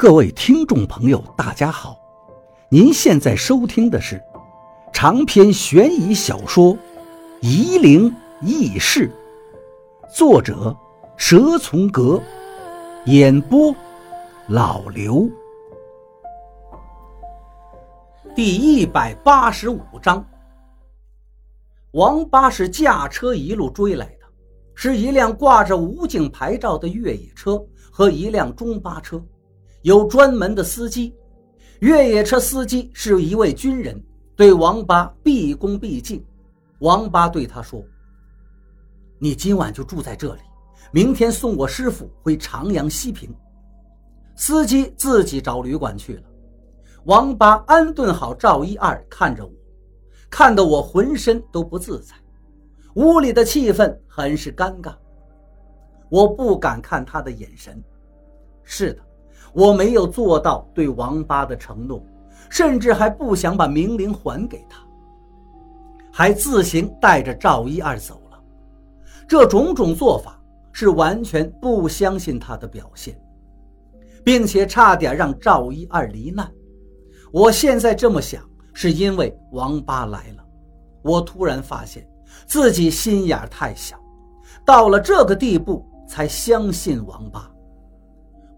[0.00, 1.94] 各位听众朋友，大家好！
[2.70, 4.18] 您现在收听的是
[4.94, 6.72] 长篇悬疑小说
[7.42, 8.10] 《夷陵
[8.40, 9.12] 轶事》，
[10.16, 10.74] 作者
[11.18, 12.18] 蛇从阁，
[13.04, 13.76] 演播
[14.48, 15.28] 老刘。
[18.34, 20.26] 第一百八十五章，
[21.90, 24.24] 王八是驾车一路追来的，
[24.74, 27.62] 是一辆挂着武警牌照的越野车
[27.92, 29.22] 和一辆中巴车。
[29.82, 31.14] 有专门的司机，
[31.80, 33.98] 越野车司机是一位军人，
[34.36, 36.22] 对王八毕恭毕敬。
[36.80, 37.82] 王八对他说
[39.18, 40.40] ：“你今晚就住在这里，
[40.92, 43.34] 明天送我师傅回长阳西平。”
[44.36, 46.22] 司机自己找旅馆去了。
[47.04, 49.52] 王八安顿好赵一二，看着我，
[50.28, 52.14] 看得我浑身都不自在。
[52.94, 54.94] 屋里的气氛很是尴尬，
[56.10, 57.82] 我不敢看他的眼神。
[58.62, 59.02] 是的。
[59.52, 62.02] 我没有做到对王八的承诺，
[62.48, 64.78] 甚至还不想把明灵还给他，
[66.12, 68.40] 还自行带着赵一二走了。
[69.26, 70.40] 这种种做法
[70.72, 73.20] 是完全不相信他的表现，
[74.24, 76.50] 并且差点让赵一二罹难。
[77.32, 78.42] 我现在这么想，
[78.72, 80.44] 是因为王八来了。
[81.02, 82.06] 我突然发现
[82.46, 83.96] 自己心眼太小，
[84.64, 87.49] 到了这个地步才相信王八。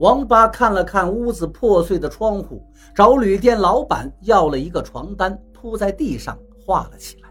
[0.03, 2.61] 王八看了看屋子破碎的窗户，
[2.93, 6.37] 找旅店老板要了一个床单，铺在地上
[6.67, 7.29] 画了起来。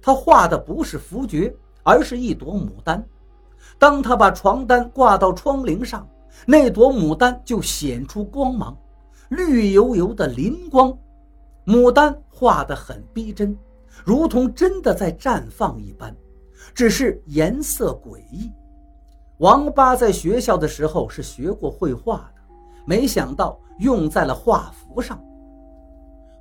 [0.00, 3.06] 他画的不是符诀，而是一朵牡丹。
[3.78, 6.08] 当他把床单挂到窗棂上，
[6.46, 8.74] 那朵牡丹就显出光芒，
[9.28, 10.96] 绿油油的灵光。
[11.66, 13.54] 牡丹画得很逼真，
[14.06, 16.16] 如同真的在绽放一般，
[16.72, 18.50] 只是颜色诡异。
[19.40, 22.42] 王八在学校的时候是学过绘画的，
[22.84, 25.18] 没想到用在了画符上。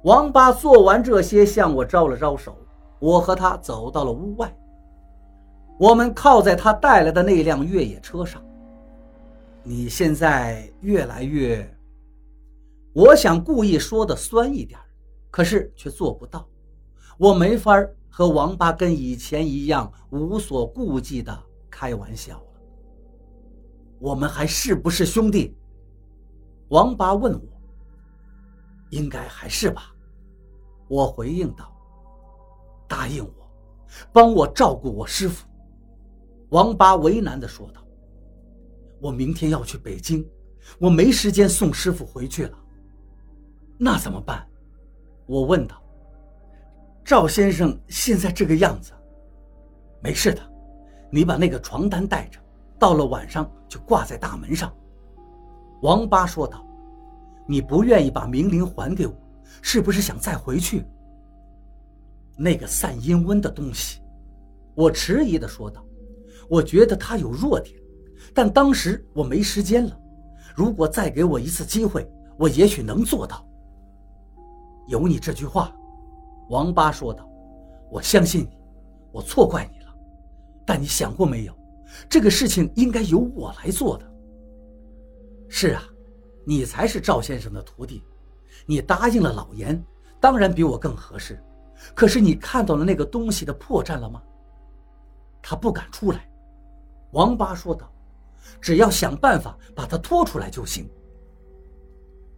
[0.04, 2.58] 王八做完这些，向我招了招手，
[3.00, 4.54] 我和他走到了屋外。
[5.80, 8.44] 我们靠在他带来的那辆越野车上。
[9.64, 11.66] 你现在越来越……
[12.92, 14.78] 我想故意说的酸一点，
[15.32, 16.46] 可是却做不到。
[17.18, 17.74] 我没法
[18.10, 21.38] 和王八跟以前一样无所顾忌的
[21.70, 22.42] 开玩笑。
[24.00, 25.56] 我们还是不是兄弟？
[26.70, 27.42] 王八问我。
[28.92, 29.94] 应该还是吧，
[30.88, 31.72] 我回应道。
[32.88, 33.52] 答应我，
[34.12, 35.48] 帮我照顾我师傅。
[36.50, 37.86] 王八为难的说道。
[39.00, 40.28] 我明天要去北京，
[40.80, 42.58] 我没时间送师傅回去了。
[43.78, 44.46] 那怎么办？
[45.28, 45.82] 我问道。
[47.06, 48.92] 赵先生现在这个样子，
[50.02, 50.42] 没事的，
[51.12, 52.40] 你把那个床单带着。
[52.80, 54.74] 到了晚上就挂在大门上。
[55.82, 56.66] 王八说道
[57.46, 59.14] ：“你不愿意把明灵还给我，
[59.62, 60.86] 是不是想再回去？”
[62.38, 64.02] 那个散阴温的东西，
[64.76, 65.86] 我迟疑的说道
[66.50, 67.78] ：“我觉得他有弱点，
[68.34, 70.00] 但当时我没时间了。
[70.56, 73.46] 如果再给我一次机会，我也许能做到。”
[74.88, 75.76] 有你这句话，
[76.50, 77.30] 王八说道
[77.92, 78.58] ：“我相信你，
[79.12, 79.94] 我错怪你了。
[80.66, 81.54] 但你想过没有？”
[82.10, 84.06] 这个事情应该由我来做的。
[85.48, 85.84] 是啊，
[86.46, 88.04] 你才是赵先生的徒弟，
[88.66, 89.84] 你答应了老严，
[90.20, 91.42] 当然比我更合适。
[91.96, 94.22] 可是你看到了那个东西的破绽了吗？
[95.42, 96.30] 他不敢出来。
[97.12, 97.92] 王八说道
[98.62, 100.88] ：“只要想办法把他拖出来就行。”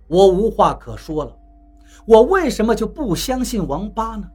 [0.07, 1.38] 我无话可说了。
[2.06, 4.29] 我为什么就不相信王八呢？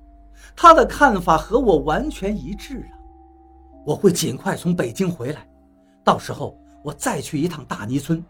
[0.54, 2.95] 他的看法和我完全一致啊。
[3.86, 5.48] 我会尽快从北京回来，
[6.02, 8.22] 到时候我再去一趟大泥村。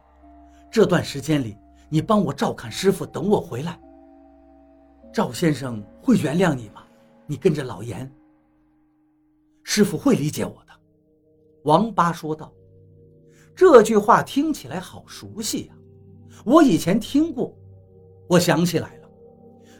[0.71, 1.57] 这段时间里，
[1.89, 3.81] 你帮我照看师傅，等我回来。
[5.11, 6.83] 赵先生会原谅你吗？
[7.27, 8.13] 你跟着老严，
[9.63, 10.73] 师傅会理解我的。
[11.65, 12.53] 王八说道。
[13.55, 15.75] 这句话听起来好熟悉呀，
[16.45, 17.57] 我以前听过。
[18.29, 19.09] 我想起来了，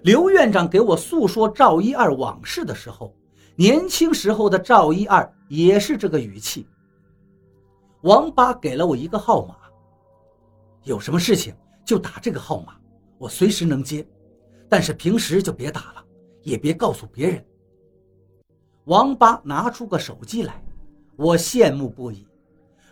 [0.05, 3.15] 刘院长给我诉说赵一二往事的时候。
[3.59, 6.67] 年轻时候的赵一二也是这个语气。
[8.03, 9.57] 王八给了我一个号码，
[10.85, 12.75] 有什么事情就打这个号码，
[13.17, 14.07] 我随时能接，
[14.69, 16.05] 但是平时就别打了，
[16.43, 17.43] 也别告诉别人。
[18.85, 20.63] 王八拿出个手机来，
[21.17, 22.29] 我羡慕不已。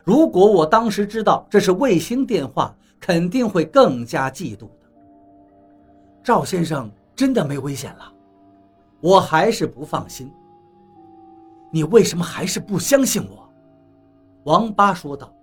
[0.02, 4.90] 如果我当时知道这是卫星电话，肯定会更加嫉妒的。
[6.22, 8.12] 赵先生真的没危险了，
[9.00, 10.32] 我还是不放心。
[11.74, 13.50] 你为什么还是不相信我？
[14.44, 15.34] 王八说道：“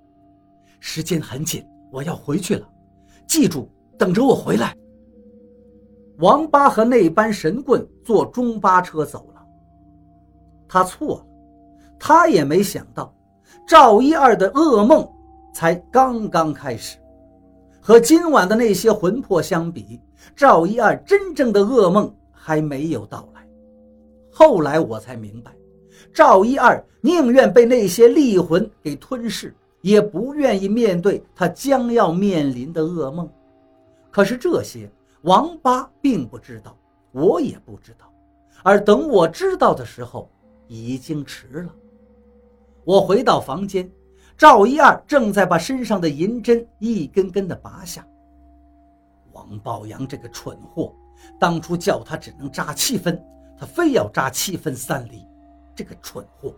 [0.80, 2.66] 时间很紧，我要回去了。
[3.28, 3.68] 记住，
[3.98, 4.74] 等着我回来。
[6.20, 9.46] 王八和那班神棍坐中巴车走了。
[10.70, 11.26] 他错了，
[12.00, 13.14] 他也没想到，
[13.68, 15.06] 赵一二的噩梦
[15.54, 16.98] 才刚刚开始。
[17.82, 20.00] 和今晚的那些魂魄相比，
[20.34, 23.46] 赵一二真正的噩梦还没有到来。
[24.32, 25.52] 后来我才明白，
[26.14, 33.30] 赵一二宁愿被那些厉魂给吞噬，也不愿意面对他将要面临的噩梦。
[34.10, 34.92] 可是这些
[35.22, 36.78] 王八并不知道，
[37.12, 38.12] 我也不知道。
[38.64, 40.30] 而等我知道的时候，
[40.68, 41.74] 已经迟了。
[42.84, 43.90] 我回到房间。
[44.38, 48.04] 赵一二正在把身上的银针一根根的拔下。
[49.34, 50.96] 王宝阳这个蠢货，
[51.40, 53.24] 当初叫他只能扎七分，
[53.56, 55.24] 他非要扎七分三厘。
[55.82, 56.54] 这个蠢货！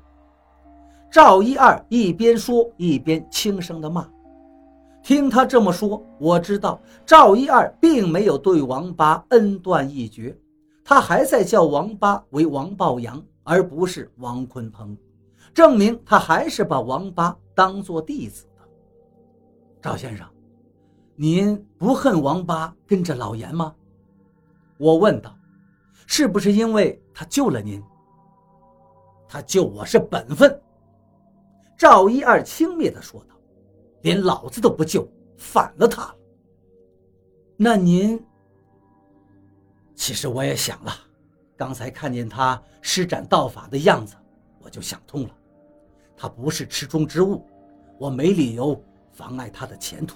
[1.10, 4.06] 赵一二一边说一边轻声的骂。
[5.02, 10.38] 听他这么说，我知道赵一二并没有对王八恩断义绝，
[10.84, 14.98] 他还在叫王八为王抱阳，而不是王坤鹏。
[15.54, 18.64] 证明他还是把王八当做弟子的。
[19.82, 20.28] 赵先生，
[21.16, 23.74] 您不恨王八跟着老严吗？
[24.78, 25.34] 我问道。
[26.06, 27.82] 是不是因为他救了您？
[29.34, 30.62] 他救我是本分。
[31.76, 33.36] 赵一二轻蔑地说道。
[34.04, 35.08] 连老子都不救，
[35.38, 36.16] 反了他了。
[37.58, 38.24] 那您……
[39.96, 40.92] 其实我也想了，
[41.58, 44.16] 刚才看见他施展道法的样子，
[44.60, 45.30] 我就想通了。
[46.16, 47.44] 他不是池中之物，
[47.98, 48.80] 我没理由
[49.14, 50.16] 妨碍他的前途。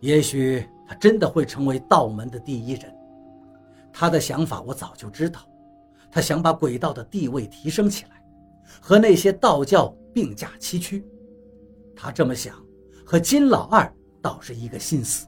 [0.00, 2.92] 也许他真的会成为道门的第一人。
[3.92, 5.42] 他的想法我早就知道，
[6.10, 8.22] 他想把鬼道的地位提升起来，
[8.80, 11.06] 和那些道教并驾齐驱。
[11.94, 12.54] 他这么想，
[13.04, 15.26] 和金老二倒是一个心思。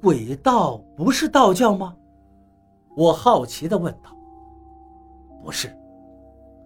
[0.00, 1.96] 鬼道不是道教吗？
[2.96, 4.16] 我好奇地问道。
[5.42, 5.74] 不是，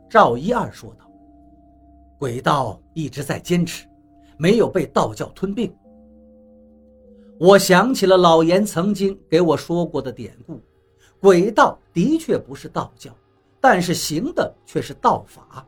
[0.08, 1.10] 赵一二说道。
[2.18, 3.86] 鬼道一直在坚持，
[4.36, 5.74] 没有被道教吞并。
[7.40, 10.60] 我想起了老严曾经给我说过的典故：
[11.22, 13.12] 鬼道的确不是道教，
[13.60, 15.64] 但是行的却是道法。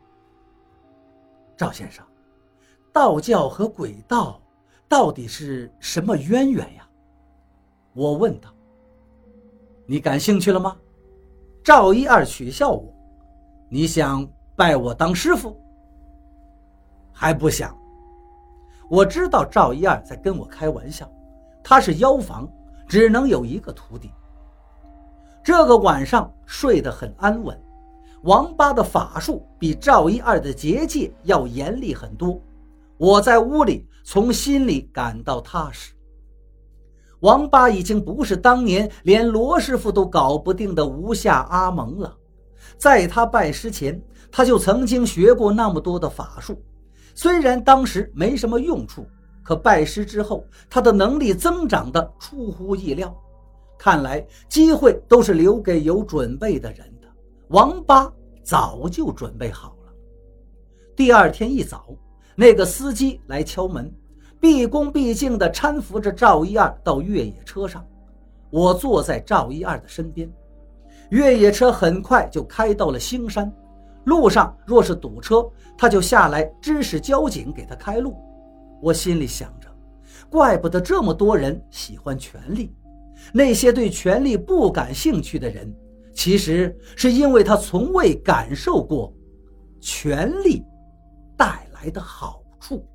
[1.56, 2.04] 赵先生，
[2.92, 4.42] 道教和鬼道
[4.88, 6.84] 到底是什么渊源呀？
[7.92, 8.52] 我问道。
[9.86, 10.76] 你感兴趣了吗？
[11.62, 12.92] 赵一二取笑我
[13.70, 15.56] ：“你想拜我当师傅？”
[17.14, 17.78] 还不想。
[18.90, 21.08] 我知道赵一二在跟我开玩笑，
[21.62, 22.50] 他是妖房，
[22.88, 24.10] 只能有一个徒弟。
[25.44, 27.54] 这个晚上睡得很安稳。
[28.22, 32.40] 王八的法术比赵一二的结界要严厉很多，
[32.96, 35.92] 我在屋里从心里感到踏实。
[37.20, 42.16] 王八已经不是当年连罗师傅都搞不定的无下阿蒙了，
[42.78, 44.02] 在他拜师前，
[44.32, 46.58] 他就曾经学过那么多的法术。
[47.14, 49.06] 虽然当时没什么用处，
[49.42, 53.14] 可拜师之后，他的能力增长的出乎意料。
[53.78, 57.08] 看来机会都是留给有准备的人的。
[57.48, 58.10] 王八
[58.42, 59.92] 早就准备好了。
[60.96, 61.86] 第二天一早，
[62.34, 63.92] 那个司机来敲门，
[64.40, 67.84] 毕恭毕敬地搀扶着赵一二到越野车上。
[68.50, 70.30] 我坐在赵一二的身边，
[71.10, 73.52] 越野车很快就开到了兴山。
[74.04, 78.14] 路上若是堵车，他就下来指使交警给他开路。
[78.80, 79.68] 我心里想着，
[80.28, 82.74] 怪不得这么多人喜欢权力。
[83.32, 85.72] 那些对权力不感兴趣的人，
[86.12, 89.12] 其实是因为他从未感受过
[89.80, 90.62] 权力
[91.36, 92.86] 带来的好处。